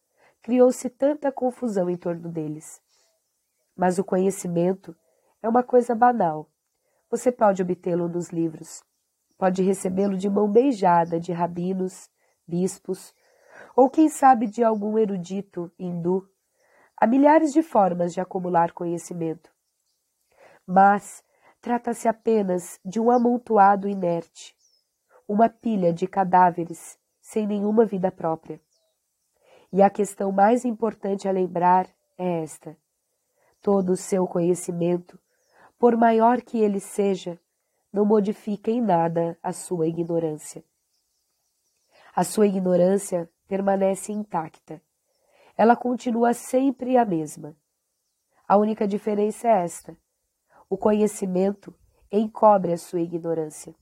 criou-se 0.41 0.89
tanta 0.89 1.31
confusão 1.31 1.89
em 1.89 1.97
torno 1.97 2.29
deles. 2.29 2.81
Mas 3.79 3.97
o 3.97 4.03
conhecimento 4.03 4.93
é 5.41 5.47
uma 5.47 5.63
coisa 5.63 5.95
banal. 5.95 6.49
Você 7.09 7.31
pode 7.31 7.61
obtê-lo 7.61 8.09
nos 8.09 8.27
livros. 8.27 8.83
Pode 9.37 9.63
recebê-lo 9.63 10.17
de 10.17 10.29
mão 10.29 10.51
beijada 10.51 11.17
de 11.17 11.31
rabinos, 11.31 12.09
bispos, 12.45 13.15
ou 13.73 13.89
quem 13.89 14.09
sabe 14.09 14.47
de 14.47 14.65
algum 14.65 14.97
erudito 14.97 15.71
hindu. 15.79 16.29
Há 16.97 17.07
milhares 17.07 17.53
de 17.53 17.63
formas 17.63 18.13
de 18.13 18.19
acumular 18.19 18.73
conhecimento. 18.73 19.49
Mas 20.67 21.23
trata-se 21.61 22.09
apenas 22.09 22.81
de 22.83 22.99
um 22.99 23.09
amontoado 23.09 23.87
inerte, 23.87 24.53
uma 25.25 25.47
pilha 25.47 25.93
de 25.93 26.05
cadáveres 26.05 26.99
sem 27.21 27.47
nenhuma 27.47 27.85
vida 27.85 28.11
própria. 28.11 28.59
E 29.71 29.81
a 29.81 29.89
questão 29.89 30.33
mais 30.33 30.65
importante 30.65 31.29
a 31.29 31.31
lembrar 31.31 31.87
é 32.17 32.43
esta: 32.43 32.75
todo 33.61 33.91
o 33.91 33.97
seu 33.97 34.27
conhecimento, 34.27 35.19
por 35.77 35.95
maior 35.95 36.41
que 36.41 36.57
ele 36.57 36.79
seja, 36.79 37.39
não 37.91 38.05
modifica 38.05 38.69
em 38.69 38.81
nada 38.81 39.37
a 39.41 39.51
sua 39.51 39.87
ignorância. 39.87 40.63
A 42.15 42.23
sua 42.23 42.47
ignorância 42.47 43.29
permanece 43.47 44.11
intacta. 44.11 44.81
Ela 45.57 45.75
continua 45.75 46.33
sempre 46.33 46.97
a 46.97 47.05
mesma. 47.05 47.55
A 48.47 48.57
única 48.57 48.87
diferença 48.87 49.47
é 49.47 49.63
esta: 49.63 49.97
o 50.69 50.77
conhecimento 50.77 51.73
encobre 52.11 52.73
a 52.73 52.77
sua 52.77 53.01
ignorância. 53.01 53.75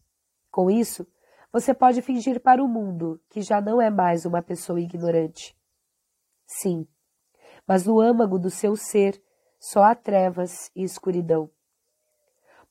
Com 0.51 0.69
isso, 0.69 1.07
você 1.51 1.73
pode 1.73 2.01
fingir 2.01 2.41
para 2.41 2.63
o 2.63 2.67
mundo 2.67 3.21
que 3.29 3.41
já 3.41 3.61
não 3.61 3.81
é 3.81 3.89
mais 3.89 4.25
uma 4.25 4.41
pessoa 4.41 4.79
ignorante. 4.79 5.57
Sim, 6.45 6.87
mas 7.67 7.85
no 7.85 7.99
âmago 7.99 8.39
do 8.39 8.49
seu 8.49 8.75
ser 8.75 9.21
só 9.59 9.83
há 9.83 9.95
trevas 9.95 10.71
e 10.75 10.83
escuridão. 10.83 11.49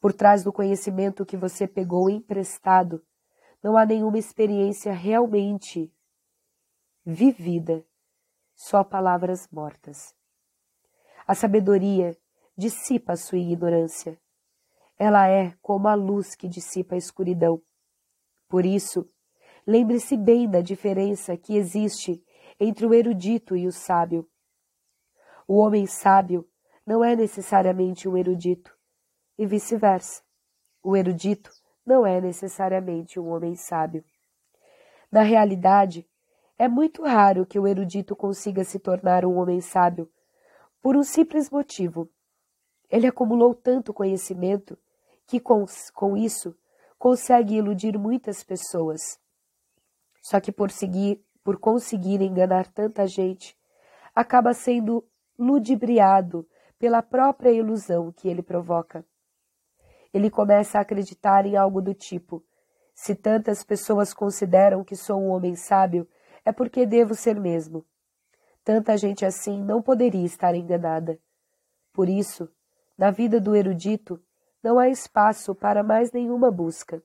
Por 0.00 0.12
trás 0.12 0.44
do 0.44 0.52
conhecimento 0.52 1.26
que 1.26 1.36
você 1.36 1.66
pegou 1.66 2.08
emprestado, 2.08 3.02
não 3.62 3.76
há 3.76 3.84
nenhuma 3.84 4.18
experiência 4.18 4.92
realmente 4.92 5.92
vivida, 7.04 7.84
só 8.54 8.84
palavras 8.84 9.48
mortas. 9.50 10.14
A 11.26 11.34
sabedoria 11.34 12.16
dissipa 12.56 13.14
a 13.14 13.16
sua 13.16 13.38
ignorância. 13.38 14.18
Ela 14.98 15.28
é 15.28 15.54
como 15.60 15.88
a 15.88 15.94
luz 15.94 16.34
que 16.34 16.48
dissipa 16.48 16.94
a 16.94 16.98
escuridão. 16.98 17.60
Por 18.48 18.64
isso, 18.64 19.08
lembre-se 19.66 20.16
bem 20.16 20.48
da 20.48 20.60
diferença 20.60 21.36
que 21.36 21.56
existe 21.56 22.22
entre 22.58 22.86
o 22.86 22.94
erudito 22.94 23.56
e 23.56 23.66
o 23.66 23.72
sábio. 23.72 24.28
O 25.46 25.56
homem 25.58 25.86
sábio 25.86 26.48
não 26.86 27.04
é 27.04 27.16
necessariamente 27.16 28.08
um 28.08 28.16
erudito. 28.16 28.74
e 29.38 29.44
vice-versa. 29.44 30.22
O 30.82 30.96
erudito 30.96 31.50
não 31.84 32.06
é 32.06 32.20
necessariamente 32.20 33.20
um 33.20 33.28
homem 33.28 33.54
sábio. 33.54 34.02
Na 35.12 35.20
realidade, 35.20 36.08
é 36.56 36.68
muito 36.68 37.02
raro 37.02 37.44
que 37.44 37.58
o 37.58 37.66
erudito 37.66 38.16
consiga 38.16 38.64
se 38.64 38.78
tornar 38.78 39.26
um 39.26 39.36
homem 39.36 39.60
sábio, 39.60 40.10
por 40.80 40.96
um 40.96 41.02
simples 41.02 41.50
motivo. 41.50 42.08
Ele 42.88 43.06
acumulou 43.06 43.54
tanto 43.54 43.92
conhecimento 43.92 44.78
que, 45.26 45.38
com, 45.38 45.66
com 45.92 46.16
isso, 46.16 46.56
consegue 46.98 47.56
iludir 47.56 47.98
muitas 47.98 48.42
pessoas. 48.42 49.20
Só 50.22 50.40
que 50.40 50.50
por 50.50 50.70
seguir, 50.70 51.22
por 51.44 51.58
conseguir 51.58 52.22
enganar 52.22 52.68
tanta 52.68 53.06
gente, 53.06 53.54
acaba 54.14 54.54
sendo 54.54 55.04
ludibriado 55.38 56.48
pela 56.78 57.02
própria 57.02 57.50
ilusão 57.50 58.12
que 58.12 58.28
ele 58.28 58.42
provoca. 58.42 59.04
Ele 60.12 60.30
começa 60.30 60.78
a 60.78 60.82
acreditar 60.82 61.46
em 61.46 61.56
algo 61.56 61.80
do 61.80 61.94
tipo: 61.94 62.44
se 62.94 63.14
tantas 63.14 63.62
pessoas 63.62 64.14
consideram 64.14 64.82
que 64.82 64.96
sou 64.96 65.20
um 65.20 65.28
homem 65.28 65.54
sábio, 65.54 66.08
é 66.44 66.52
porque 66.52 66.86
devo 66.86 67.14
ser 67.14 67.38
mesmo. 67.38 67.84
Tanta 68.64 68.96
gente 68.96 69.24
assim 69.24 69.62
não 69.62 69.82
poderia 69.82 70.24
estar 70.24 70.54
enganada. 70.54 71.18
Por 71.92 72.08
isso, 72.08 72.48
na 72.96 73.10
vida 73.10 73.40
do 73.40 73.54
erudito, 73.54 74.20
não 74.62 74.78
há 74.78 74.88
espaço 74.88 75.54
para 75.54 75.82
mais 75.82 76.10
nenhuma 76.10 76.50
busca, 76.50 77.02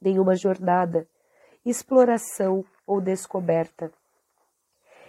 nenhuma 0.00 0.34
jornada, 0.34 1.08
exploração 1.64 2.64
ou 2.86 3.00
descoberta. 3.00 3.92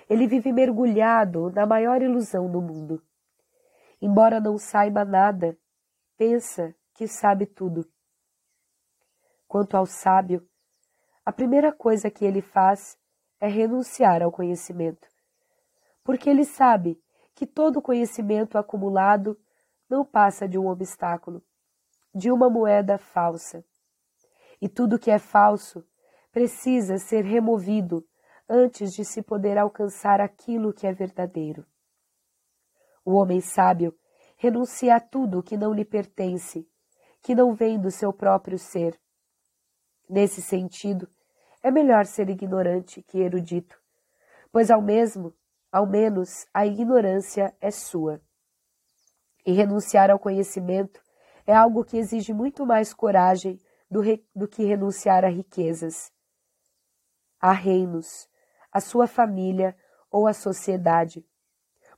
Ele 0.10 0.28
vive 0.28 0.52
mergulhado 0.52 1.50
na 1.52 1.66
maior 1.66 2.02
ilusão 2.02 2.50
do 2.50 2.62
mundo. 2.62 3.02
Embora 4.02 4.40
não 4.40 4.58
saiba 4.58 5.06
nada, 5.06 5.56
pensa 6.18 6.74
que 6.96 7.08
sabe 7.08 7.46
tudo. 7.46 7.88
Quanto 9.48 9.78
ao 9.78 9.86
sábio, 9.86 10.48
a 11.24 11.32
primeira 11.32 11.72
coisa 11.72 12.10
que 12.10 12.26
ele 12.26 12.42
faz 12.42 12.98
é 13.40 13.48
renunciar 13.48 14.24
ao 14.24 14.32
conhecimento, 14.32 15.08
porque 16.04 16.30
ele 16.30 16.46
sabe 16.46 17.00
que 17.36 17.46
todo 17.46 17.82
conhecimento 17.82 18.58
acumulado 18.58 19.40
não 19.88 20.04
passa 20.04 20.48
de 20.48 20.58
um 20.58 20.68
obstáculo, 20.68 21.44
de 22.14 22.32
uma 22.32 22.50
moeda 22.50 22.98
falsa. 22.98 23.64
E 24.60 24.68
tudo 24.68 24.98
que 24.98 25.12
é 25.12 25.20
falso 25.20 25.86
precisa 26.32 26.98
ser 26.98 27.24
removido 27.24 28.04
antes 28.48 28.94
de 28.94 29.06
se 29.06 29.22
poder 29.22 29.58
alcançar 29.58 30.20
aquilo 30.20 30.74
que 30.74 30.88
é 30.88 30.94
verdadeiro. 30.94 31.66
O 33.04 33.14
homem 33.14 33.42
sábio 33.42 33.96
renuncia 34.38 34.96
a 34.96 35.00
tudo 35.00 35.44
que 35.44 35.58
não 35.58 35.74
lhe 35.74 35.86
pertence, 35.86 36.68
que 37.22 37.36
não 37.36 37.54
vem 37.54 37.80
do 37.80 37.92
seu 37.92 38.12
próprio 38.12 38.58
ser. 38.58 39.00
Nesse 40.10 40.42
sentido, 40.42 41.08
é 41.64 41.70
melhor 41.70 42.06
ser 42.06 42.30
ignorante 42.30 43.02
que 43.04 43.20
erudito, 43.20 43.80
pois 44.52 44.72
ao 44.72 44.82
mesmo, 44.82 45.34
ao 45.72 45.86
menos, 45.86 46.46
a 46.54 46.66
ignorância 46.66 47.56
é 47.62 47.72
sua. 47.72 48.22
E 49.46 49.52
renunciar 49.52 50.12
ao 50.12 50.20
conhecimento 50.20 51.02
é 51.46 51.56
algo 51.56 51.84
que 51.84 51.98
exige 51.98 52.34
muito 52.34 52.66
mais 52.66 52.94
coragem 52.94 53.60
do, 53.90 54.02
re, 54.02 54.26
do 54.36 54.48
que 54.48 54.64
renunciar 54.64 55.24
a 55.24 55.30
riquezas, 55.30 56.12
a 57.40 57.52
reinos, 57.52 58.28
a 58.72 58.80
sua 58.80 59.08
família 59.08 59.76
ou 60.10 60.28
a 60.28 60.34
sociedade, 60.34 61.26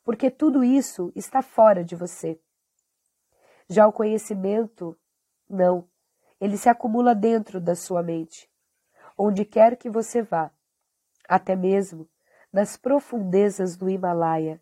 porque 0.04 0.30
tudo 0.30 0.64
isso 0.64 1.12
está 1.16 1.42
fora 1.42 1.84
de 1.84 1.96
você. 1.96 2.40
Já 3.70 3.88
o 3.88 3.94
conhecimento, 3.94 4.98
não, 5.50 5.88
ele 6.40 6.58
se 6.58 6.68
acumula 6.68 7.16
dentro 7.16 7.62
da 7.62 7.76
sua 7.76 8.04
mente, 8.04 8.50
onde 9.18 9.46
quer 9.46 9.78
que 9.78 9.90
você 9.90 10.22
vá, 10.22 10.52
até 11.28 11.56
mesmo 11.56 12.10
nas 12.52 12.78
profundezas 12.78 13.76
do 13.76 13.90
Himalaia, 13.90 14.62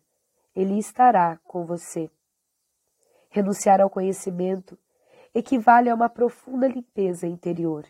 ele 0.54 0.78
estará 0.78 1.38
com 1.44 1.66
você. 1.66 2.10
Renunciar 3.28 3.80
ao 3.80 3.90
conhecimento 3.90 4.78
equivale 5.34 5.90
a 5.90 5.94
uma 5.94 6.08
profunda 6.08 6.68
limpeza 6.68 7.26
interior, 7.26 7.86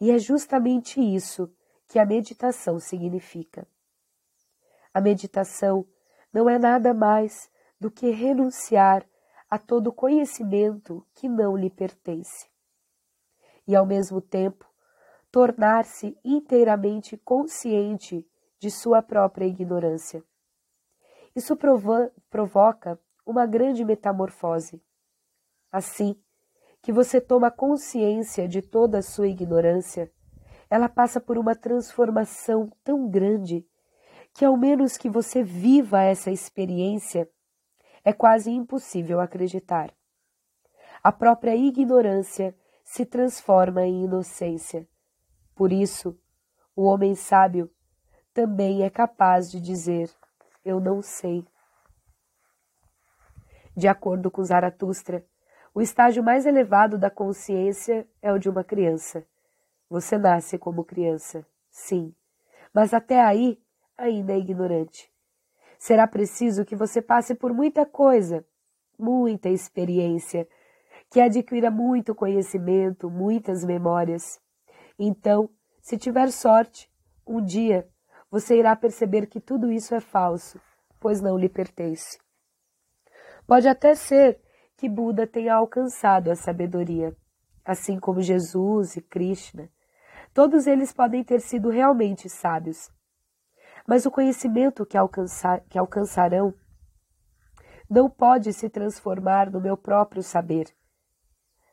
e 0.00 0.10
é 0.10 0.18
justamente 0.18 1.00
isso 1.00 1.52
que 1.86 1.98
a 1.98 2.06
meditação 2.06 2.78
significa. 2.78 3.66
A 4.94 5.00
meditação 5.00 5.86
não 6.32 6.48
é 6.48 6.58
nada 6.58 6.94
mais 6.94 7.50
do 7.78 7.90
que 7.90 8.10
renunciar 8.10 9.06
a 9.48 9.58
todo 9.58 9.92
conhecimento 9.92 11.04
que 11.14 11.28
não 11.28 11.56
lhe 11.56 11.70
pertence. 11.70 12.48
E, 13.66 13.74
ao 13.74 13.84
mesmo 13.84 14.20
tempo, 14.20 14.66
tornar-se 15.30 16.16
inteiramente 16.24 17.16
consciente 17.16 18.26
de 18.58 18.70
sua 18.70 19.02
própria 19.02 19.46
ignorância. 19.46 20.22
Isso 21.34 21.56
provo 21.56 22.10
provoca 22.28 22.98
uma 23.24 23.46
grande 23.46 23.84
metamorfose. 23.84 24.82
Assim 25.70 26.20
que 26.82 26.92
você 26.92 27.20
toma 27.20 27.50
consciência 27.50 28.48
de 28.48 28.62
toda 28.62 28.98
a 28.98 29.02
sua 29.02 29.28
ignorância, 29.28 30.10
ela 30.68 30.88
passa 30.88 31.20
por 31.20 31.36
uma 31.36 31.54
transformação 31.54 32.70
tão 32.82 33.08
grande 33.08 33.66
que, 34.34 34.44
ao 34.44 34.56
menos 34.56 34.96
que 34.96 35.08
você 35.08 35.42
viva 35.42 36.02
essa 36.02 36.30
experiência, 36.30 37.28
é 38.04 38.12
quase 38.12 38.50
impossível 38.50 39.20
acreditar. 39.20 39.92
A 41.02 41.12
própria 41.12 41.54
ignorância 41.54 42.54
se 42.84 43.06
transforma 43.06 43.82
em 43.82 44.04
inocência. 44.04 44.86
Por 45.54 45.72
isso, 45.72 46.18
o 46.74 46.84
homem 46.84 47.14
sábio 47.14 47.70
também 48.32 48.82
é 48.82 48.90
capaz 48.90 49.50
de 49.50 49.60
dizer: 49.60 50.10
Eu 50.64 50.80
não 50.80 51.02
sei. 51.02 51.46
De 53.76 53.86
acordo 53.88 54.30
com 54.30 54.42
Zaratustra, 54.42 55.24
o 55.72 55.80
estágio 55.80 56.22
mais 56.22 56.46
elevado 56.46 56.98
da 56.98 57.10
consciência 57.10 58.06
é 58.20 58.32
o 58.32 58.38
de 58.38 58.48
uma 58.48 58.64
criança. 58.64 59.24
Você 59.88 60.18
nasce 60.18 60.58
como 60.58 60.84
criança, 60.84 61.46
sim, 61.70 62.14
mas 62.72 62.92
até 62.92 63.20
aí 63.20 63.60
ainda 64.00 64.32
é 64.32 64.38
ignorante. 64.38 65.10
Será 65.78 66.06
preciso 66.06 66.64
que 66.64 66.76
você 66.76 67.00
passe 67.00 67.34
por 67.34 67.52
muita 67.52 67.86
coisa, 67.86 68.44
muita 68.98 69.48
experiência, 69.48 70.46
que 71.10 71.20
adquira 71.20 71.70
muito 71.70 72.14
conhecimento, 72.14 73.10
muitas 73.10 73.64
memórias. 73.64 74.40
Então, 74.98 75.48
se 75.80 75.96
tiver 75.96 76.30
sorte, 76.30 76.90
um 77.26 77.42
dia 77.42 77.88
você 78.30 78.58
irá 78.58 78.76
perceber 78.76 79.26
que 79.26 79.40
tudo 79.40 79.72
isso 79.72 79.94
é 79.94 80.00
falso, 80.00 80.60
pois 81.00 81.20
não 81.20 81.36
lhe 81.36 81.48
pertence. 81.48 82.18
Pode 83.46 83.66
até 83.66 83.94
ser 83.94 84.40
que 84.76 84.88
Buda 84.88 85.26
tenha 85.26 85.54
alcançado 85.54 86.30
a 86.30 86.36
sabedoria, 86.36 87.16
assim 87.64 87.98
como 87.98 88.20
Jesus 88.20 88.96
e 88.96 89.00
Krishna, 89.00 89.70
Todos 90.32 90.66
eles 90.68 90.92
podem 90.92 91.24
ter 91.24 91.40
sido 91.40 91.70
realmente 91.70 92.28
sábios. 92.28 92.88
Mas 93.86 94.06
o 94.06 94.10
conhecimento 94.10 94.86
que, 94.86 94.96
alcançar, 94.96 95.60
que 95.68 95.78
alcançarão 95.78 96.54
não 97.88 98.08
pode 98.08 98.52
se 98.52 98.68
transformar 98.68 99.50
no 99.50 99.60
meu 99.60 99.76
próprio 99.76 100.22
saber. 100.22 100.72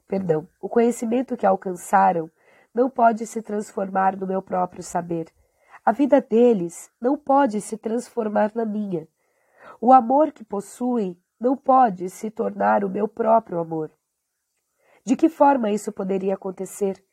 Perdão, 0.08 0.48
o 0.62 0.68
conhecimento 0.68 1.38
que 1.38 1.46
alcançaram 1.46 2.32
não 2.74 2.90
pode 2.90 3.28
se 3.28 3.42
transformar 3.42 4.16
no 4.16 4.26
meu 4.26 4.42
próprio 4.42 4.82
saber. 4.82 5.32
A 5.86 5.92
vida 5.92 6.20
deles 6.20 6.92
não 7.00 7.18
pode 7.18 7.62
se 7.62 7.78
transformar 7.78 8.52
na 8.56 8.66
minha. 8.66 9.08
O 9.80 9.94
amor 9.94 10.32
que 10.32 10.44
possuem 10.44 11.18
não 11.40 11.56
pode 11.56 12.10
se 12.10 12.32
tornar 12.32 12.84
o 12.84 12.90
meu 12.90 13.08
próprio 13.08 13.60
amor. 13.60 13.92
De 15.06 15.16
que 15.16 15.30
forma 15.30 15.72
isso 15.72 15.92
poderia 15.92 16.34
acontecer? 16.34 17.04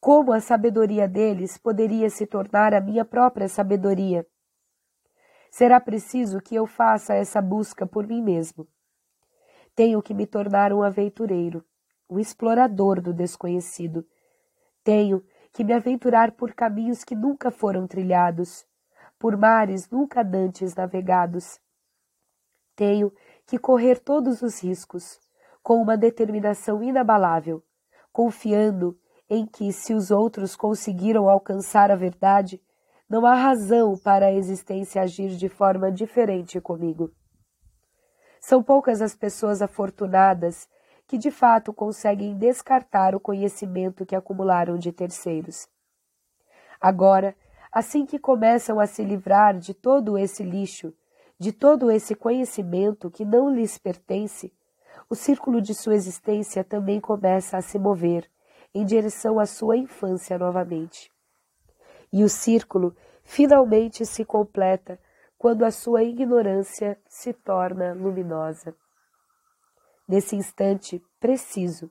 Como 0.00 0.32
a 0.32 0.40
sabedoria 0.40 1.08
deles 1.08 1.58
poderia 1.58 2.08
se 2.08 2.24
tornar 2.24 2.72
a 2.72 2.80
minha 2.80 3.04
própria 3.04 3.48
sabedoria? 3.48 4.24
Será 5.50 5.80
preciso 5.80 6.40
que 6.40 6.54
eu 6.54 6.66
faça 6.66 7.14
essa 7.14 7.42
busca 7.42 7.84
por 7.84 8.06
mim 8.06 8.22
mesmo. 8.22 8.68
Tenho 9.74 10.00
que 10.00 10.14
me 10.14 10.24
tornar 10.24 10.72
um 10.72 10.82
aventureiro, 10.82 11.64
um 12.08 12.18
explorador 12.18 13.00
do 13.00 13.12
desconhecido. 13.12 14.06
Tenho 14.84 15.24
que 15.52 15.64
me 15.64 15.72
aventurar 15.72 16.32
por 16.32 16.54
caminhos 16.54 17.02
que 17.02 17.16
nunca 17.16 17.50
foram 17.50 17.86
trilhados, 17.88 18.64
por 19.18 19.36
mares 19.36 19.90
nunca 19.90 20.22
dantes 20.22 20.76
navegados. 20.76 21.60
Tenho 22.76 23.12
que 23.44 23.58
correr 23.58 23.98
todos 23.98 24.42
os 24.42 24.62
riscos, 24.62 25.18
com 25.60 25.82
uma 25.82 25.96
determinação 25.96 26.82
inabalável, 26.84 27.64
confiando 28.12 28.96
em 29.30 29.46
que, 29.46 29.72
se 29.72 29.92
os 29.92 30.10
outros 30.10 30.56
conseguiram 30.56 31.28
alcançar 31.28 31.90
a 31.90 31.96
verdade, 31.96 32.60
não 33.08 33.26
há 33.26 33.34
razão 33.34 33.96
para 33.96 34.26
a 34.26 34.32
existência 34.32 35.02
agir 35.02 35.30
de 35.30 35.48
forma 35.48 35.90
diferente 35.92 36.60
comigo. 36.60 37.10
São 38.40 38.62
poucas 38.62 39.02
as 39.02 39.14
pessoas 39.14 39.60
afortunadas 39.60 40.68
que 41.06 41.18
de 41.18 41.30
fato 41.30 41.72
conseguem 41.72 42.36
descartar 42.36 43.14
o 43.14 43.20
conhecimento 43.20 44.04
que 44.04 44.14
acumularam 44.14 44.78
de 44.78 44.92
terceiros. 44.92 45.66
Agora, 46.80 47.34
assim 47.72 48.06
que 48.06 48.18
começam 48.18 48.78
a 48.78 48.86
se 48.86 49.02
livrar 49.02 49.58
de 49.58 49.74
todo 49.74 50.16
esse 50.16 50.42
lixo, 50.42 50.94
de 51.38 51.52
todo 51.52 51.90
esse 51.90 52.14
conhecimento 52.14 53.10
que 53.10 53.24
não 53.24 53.48
lhes 53.50 53.78
pertence, 53.78 54.52
o 55.08 55.14
círculo 55.14 55.60
de 55.62 55.74
sua 55.74 55.94
existência 55.94 56.62
também 56.62 57.00
começa 57.00 57.56
a 57.56 57.62
se 57.62 57.78
mover 57.78 58.30
em 58.74 58.84
direção 58.84 59.38
à 59.38 59.46
sua 59.46 59.76
infância 59.76 60.38
novamente. 60.38 61.10
E 62.12 62.24
o 62.24 62.28
círculo 62.28 62.94
finalmente 63.22 64.06
se 64.06 64.24
completa 64.24 64.98
quando 65.36 65.64
a 65.64 65.70
sua 65.70 66.02
ignorância 66.02 66.98
se 67.08 67.32
torna 67.32 67.92
luminosa. 67.92 68.74
Nesse 70.08 70.34
instante 70.34 71.02
preciso, 71.20 71.90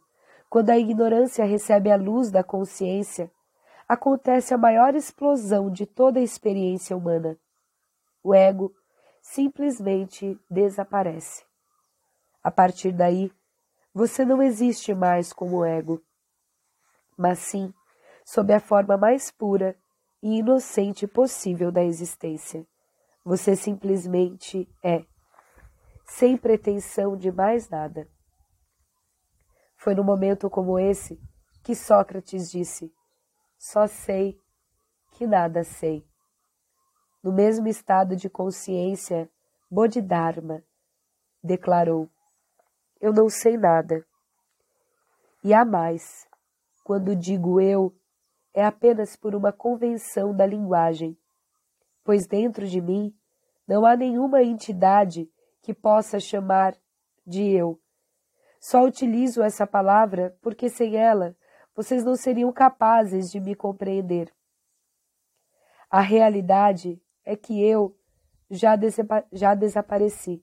quando 0.50 0.70
a 0.70 0.78
ignorância 0.78 1.46
recebe 1.46 1.92
a 1.92 1.96
luz 1.96 2.32
da 2.32 2.44
consciência, 2.44 3.32
acontece 3.88 4.54
a 4.54 4.58
maior 4.58 4.96
explosão 4.96 5.70
de 5.70 5.86
toda 5.86 6.20
a 6.20 6.24
experiência 6.24 6.96
humana. 6.96 7.38
O 8.24 8.34
ego 8.34 8.74
simplesmente 9.22 10.40
desaparece. 10.50 11.46
A 12.44 12.52
partir 12.52 12.92
daí, 12.92 13.32
você 13.94 14.26
não 14.26 14.42
existe 14.42 14.94
mais 14.94 15.32
como 15.32 15.64
ego, 15.64 16.02
mas 17.18 17.40
sim 17.40 17.74
sob 18.24 18.54
a 18.54 18.60
forma 18.60 18.98
mais 18.98 19.32
pura 19.32 19.76
e 20.22 20.40
inocente 20.40 21.08
possível 21.08 21.72
da 21.72 21.84
existência. 21.84 22.68
Você 23.24 23.56
simplesmente 23.56 24.70
é 24.84 25.06
sem 26.06 26.38
pretensão 26.38 27.18
de 27.18 27.32
mais 27.32 27.70
nada. 27.70 28.08
Foi 29.78 29.96
num 29.96 30.04
momento 30.04 30.50
como 30.50 30.78
esse 30.78 31.20
que 31.64 31.76
Sócrates 31.76 32.50
disse: 32.52 32.94
Só 33.58 33.88
sei 33.88 34.40
que 35.14 35.26
nada 35.26 35.64
sei. 35.64 36.06
No 37.24 37.32
mesmo 37.32 37.68
estado 37.68 38.16
de 38.16 38.30
consciência, 38.30 39.30
Bodhidharma 39.70 40.64
declarou: 41.44 42.10
Eu 43.00 43.14
não 43.14 43.30
sei 43.30 43.58
nada. 43.58 44.06
E 45.44 45.54
há 45.54 45.64
mais, 45.64 46.27
quando 46.88 47.14
digo 47.14 47.60
eu, 47.60 47.94
é 48.54 48.64
apenas 48.64 49.14
por 49.18 49.36
uma 49.36 49.52
convenção 49.52 50.34
da 50.34 50.46
linguagem, 50.46 51.18
pois 52.02 52.26
dentro 52.26 52.66
de 52.66 52.80
mim 52.80 53.14
não 53.68 53.86
há 53.86 53.94
nenhuma 53.94 54.42
entidade 54.42 55.30
que 55.62 55.74
possa 55.74 56.18
chamar 56.18 56.78
de 57.26 57.44
eu. 57.44 57.78
Só 58.62 58.86
utilizo 58.86 59.44
essa 59.44 59.68
palavra 59.68 60.38
porque 60.42 60.70
sem 60.70 60.96
ela 60.96 61.36
vocês 61.76 62.06
não 62.06 62.16
seriam 62.16 62.54
capazes 62.54 63.30
de 63.30 63.42
me 63.42 63.54
compreender. 63.54 64.34
A 65.90 66.00
realidade 66.00 67.02
é 67.26 67.36
que 67.36 67.62
eu 67.62 68.00
já, 68.50 68.76
já 69.34 69.54
desapareci. 69.54 70.42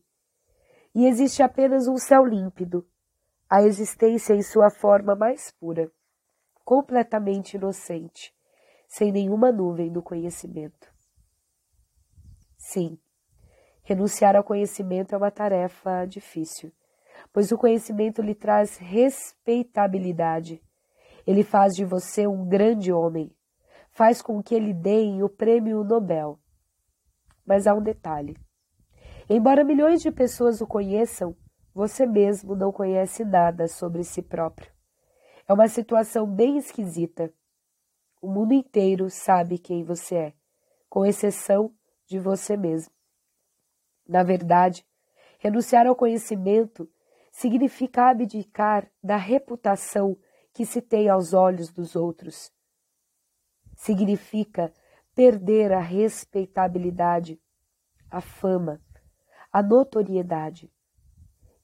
E 0.94 1.06
existe 1.06 1.42
apenas 1.42 1.88
um 1.88 1.96
céu 1.96 2.22
límpido, 2.22 2.86
a 3.48 3.62
existência 3.62 4.34
em 4.34 4.42
sua 4.42 4.68
forma 4.68 5.16
mais 5.16 5.50
pura, 5.52 5.90
completamente 6.64 7.54
inocente, 7.56 8.34
sem 8.88 9.12
nenhuma 9.12 9.52
nuvem 9.52 9.92
do 9.92 10.02
conhecimento. 10.02 10.92
Sim, 12.56 12.98
Renunciar 13.86 14.34
ao 14.34 14.42
conhecimento 14.42 15.14
é 15.14 15.18
uma 15.18 15.30
tarefa 15.30 16.06
difícil, 16.06 16.72
pois 17.30 17.52
o 17.52 17.58
conhecimento 17.58 18.22
lhe 18.22 18.34
traz 18.34 18.78
respeitabilidade. 18.78 20.62
Ele 21.26 21.44
faz 21.44 21.74
de 21.74 21.84
você 21.84 22.26
um 22.26 22.48
grande 22.48 22.90
homem, 22.90 23.30
faz 23.90 24.22
com 24.22 24.42
que 24.42 24.54
ele 24.54 24.72
deem 24.72 25.22
o 25.22 25.28
prêmio 25.28 25.84
Nobel. 25.84 26.38
Mas 27.46 27.66
há 27.66 27.74
um 27.74 27.82
detalhe. 27.82 28.38
Embora 29.28 29.62
milhões 29.62 30.00
de 30.00 30.10
pessoas 30.10 30.62
o 30.62 30.66
conheçam, 30.66 31.36
você 31.74 32.06
mesmo 32.06 32.56
não 32.56 32.72
conhece 32.72 33.22
nada 33.22 33.68
sobre 33.68 34.02
si 34.02 34.22
próprio. 34.22 34.73
É 35.46 35.52
uma 35.52 35.68
situação 35.68 36.26
bem 36.26 36.56
esquisita. 36.56 37.32
O 38.20 38.28
mundo 38.28 38.54
inteiro 38.54 39.10
sabe 39.10 39.58
quem 39.58 39.84
você 39.84 40.14
é, 40.14 40.34
com 40.88 41.04
exceção 41.04 41.74
de 42.06 42.18
você 42.18 42.56
mesmo. 42.56 42.92
Na 44.08 44.22
verdade, 44.22 44.86
renunciar 45.38 45.86
ao 45.86 45.94
conhecimento 45.94 46.90
significa 47.30 48.08
abdicar 48.08 48.90
da 49.02 49.16
reputação 49.16 50.16
que 50.54 50.64
se 50.64 50.80
tem 50.80 51.08
aos 51.08 51.34
olhos 51.34 51.70
dos 51.70 51.96
outros. 51.96 52.50
Significa 53.76 54.72
perder 55.14 55.72
a 55.72 55.80
respeitabilidade, 55.80 57.38
a 58.10 58.20
fama, 58.20 58.80
a 59.52 59.62
notoriedade. 59.62 60.72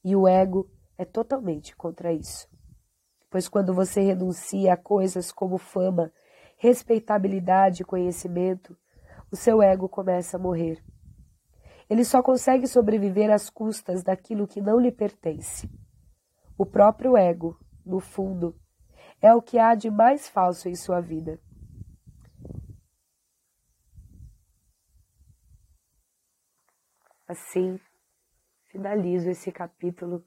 E 0.03 0.15
o 0.15 0.27
ego 0.27 0.69
é 0.97 1.05
totalmente 1.05 1.75
contra 1.75 2.11
isso. 2.11 2.50
Pois 3.31 3.47
quando 3.47 3.73
você 3.73 4.01
renuncia 4.01 4.73
a 4.73 4.77
coisas 4.77 5.31
como 5.31 5.57
fama, 5.57 6.11
respeitabilidade 6.57 7.81
e 7.81 7.85
conhecimento, 7.85 8.77
o 9.31 9.37
seu 9.37 9.63
ego 9.63 9.87
começa 9.87 10.35
a 10.35 10.39
morrer. 10.39 10.83
Ele 11.89 12.03
só 12.03 12.21
consegue 12.21 12.67
sobreviver 12.67 13.31
às 13.31 13.49
custas 13.49 14.03
daquilo 14.03 14.45
que 14.45 14.61
não 14.61 14.77
lhe 14.77 14.91
pertence. 14.91 15.71
O 16.57 16.65
próprio 16.65 17.15
ego, 17.15 17.57
no 17.85 18.01
fundo, 18.01 18.53
é 19.21 19.33
o 19.33 19.41
que 19.41 19.57
há 19.57 19.75
de 19.75 19.89
mais 19.89 20.27
falso 20.27 20.67
em 20.67 20.75
sua 20.75 20.99
vida. 20.99 21.39
Assim, 27.25 27.79
finalizo 28.67 29.29
esse 29.29 29.53
capítulo. 29.53 30.21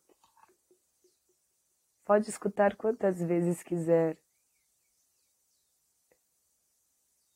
Pode 2.04 2.28
escutar 2.28 2.76
quantas 2.76 3.20
vezes 3.22 3.62
quiser. 3.62 4.16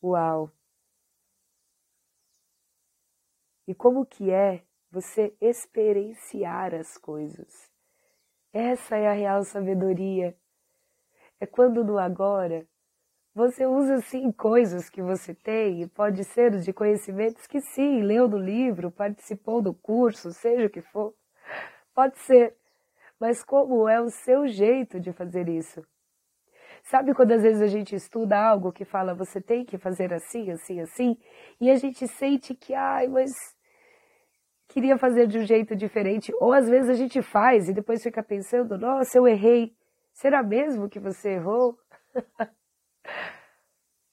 Uau! 0.01 0.51
e 3.69 3.75
como 3.75 4.03
que 4.03 4.31
é 4.31 4.63
você 4.89 5.31
experienciar 5.39 6.73
as 6.73 6.97
coisas. 6.97 7.69
Essa 8.51 8.97
é 8.97 9.07
a 9.07 9.13
real 9.13 9.43
sabedoria. 9.43 10.35
É 11.39 11.45
quando 11.45 11.83
no 11.83 11.99
agora 11.99 12.65
você 13.31 13.67
usa 13.67 14.01
sim 14.01 14.31
coisas 14.31 14.89
que 14.89 15.03
você 15.03 15.35
tem, 15.35 15.87
pode 15.89 16.23
ser 16.23 16.59
de 16.59 16.73
conhecimentos 16.73 17.45
que 17.45 17.61
sim, 17.61 18.01
leu 18.01 18.27
no 18.27 18.39
livro, 18.39 18.89
participou 18.89 19.61
do 19.61 19.71
curso, 19.71 20.33
seja 20.33 20.65
o 20.65 20.69
que 20.69 20.81
for. 20.81 21.13
Pode 21.93 22.17
ser. 22.17 22.58
Mas 23.19 23.43
como 23.43 23.87
é 23.89 23.99
o 23.99 24.09
seu 24.09 24.47
jeito 24.47 24.99
de 24.99 25.11
fazer 25.11 25.49
isso? 25.49 25.81
Sabe 26.83 27.13
quando 27.13 27.33
às 27.33 27.43
vezes 27.43 27.61
a 27.61 27.67
gente 27.67 27.95
estuda 27.95 28.37
algo 28.39 28.71
que 28.71 28.85
fala 28.85 29.13
você 29.13 29.41
tem 29.41 29.65
que 29.65 29.77
fazer 29.77 30.13
assim, 30.13 30.49
assim, 30.51 30.79
assim, 30.79 31.17
e 31.59 31.69
a 31.69 31.75
gente 31.75 32.07
sente 32.07 32.55
que, 32.55 32.73
ai, 32.73 33.07
mas 33.07 33.31
queria 34.69 34.97
fazer 34.97 35.27
de 35.27 35.39
um 35.39 35.45
jeito 35.45 35.75
diferente, 35.75 36.33
ou 36.39 36.53
às 36.53 36.69
vezes 36.69 36.89
a 36.89 36.93
gente 36.93 37.21
faz 37.21 37.67
e 37.67 37.73
depois 37.73 38.01
fica 38.01 38.23
pensando, 38.23 38.77
nossa, 38.77 39.17
eu 39.17 39.27
errei. 39.27 39.75
Será 40.13 40.41
mesmo 40.41 40.89
que 40.89 40.99
você 40.99 41.31
errou? 41.31 41.77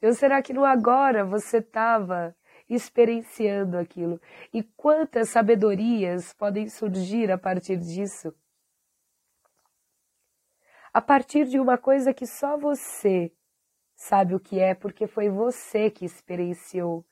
ou 0.03 0.13
será 0.13 0.43
que 0.43 0.53
no 0.53 0.65
agora 0.65 1.25
você 1.25 1.59
estava 1.59 2.35
experienciando 2.69 3.79
aquilo? 3.79 4.21
E 4.53 4.63
quantas 4.63 5.31
sabedorias 5.31 6.33
podem 6.35 6.69
surgir 6.69 7.31
a 7.31 7.39
partir 7.39 7.77
disso? 7.77 8.35
A 10.97 11.03
partir 11.03 11.45
de 11.45 11.61
uma 11.61 11.77
coisa 11.77 12.15
que 12.15 12.27
só 12.27 12.57
você 12.57 13.31
sabe 13.95 14.35
o 14.35 14.41
que 14.41 14.59
é, 14.59 14.75
porque 14.75 15.07
foi 15.07 15.29
você 15.29 15.91
que 15.91 16.07
experienciou 16.07 17.05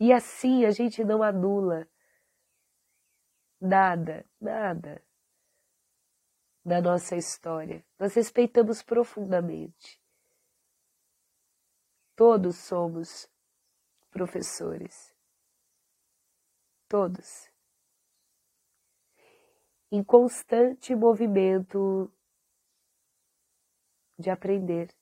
e 0.00 0.10
assim 0.10 0.64
a 0.64 0.70
gente 0.70 1.04
não 1.04 1.22
anula 1.22 1.86
nada, 3.60 4.24
nada 4.40 5.04
da 6.64 6.80
nossa 6.80 7.14
história. 7.14 7.84
Nós 7.98 8.14
respeitamos 8.14 8.82
profundamente. 8.82 10.02
Todos 12.16 12.56
somos 12.56 13.30
professores. 14.10 15.14
Todos. 16.88 17.49
Em 19.92 20.04
constante 20.04 20.94
movimento 20.94 22.10
de 24.18 24.30
aprender. 24.30 24.94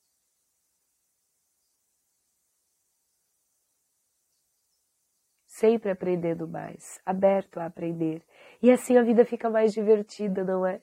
sempre 5.59 5.90
aprendendo 5.90 6.46
mais, 6.46 7.01
aberto 7.05 7.59
a 7.59 7.66
aprender. 7.66 8.24
E 8.62 8.70
assim 8.70 8.96
a 8.96 9.03
vida 9.03 9.24
fica 9.24 9.51
mais 9.51 9.72
divertida, 9.72 10.44
não 10.44 10.64
é? 10.64 10.81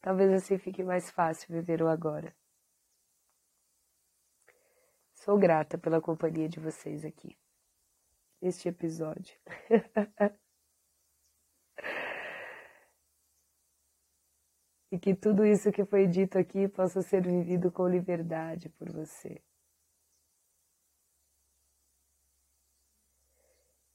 Talvez 0.00 0.32
assim 0.32 0.58
fique 0.58 0.82
mais 0.82 1.08
fácil 1.10 1.54
viver 1.54 1.82
o 1.82 1.88
agora. 1.88 2.34
Sou 5.14 5.38
grata 5.38 5.78
pela 5.78 6.00
companhia 6.00 6.48
de 6.48 6.58
vocês 6.58 7.04
aqui. 7.04 7.36
Este 8.42 8.68
episódio. 8.68 9.38
e 14.90 14.98
que 14.98 15.14
tudo 15.14 15.44
isso 15.44 15.72
que 15.72 15.84
foi 15.84 16.06
dito 16.06 16.38
aqui 16.38 16.68
possa 16.68 17.02
ser 17.02 17.22
vivido 17.22 17.70
com 17.70 17.88
liberdade 17.88 18.68
por 18.70 18.90
você. 18.90 19.42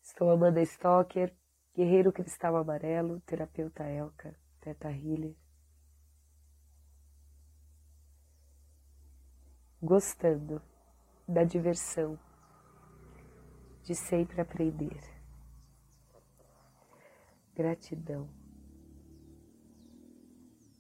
Sou 0.01 0.30
Amanda 0.30 0.62
Stocker, 0.62 1.34
guerreiro 1.73 2.12
cristal 2.12 2.58
amarelo, 2.58 3.21
terapeuta 3.21 3.84
Elka, 3.84 4.36
teta 4.60 4.91
healer. 4.91 5.36
Gostando 9.82 10.62
da 11.27 11.43
diversão, 11.43 12.19
de 13.84 13.95
sempre 13.95 14.41
aprender. 14.41 14.99
Gratidão. 17.56 18.40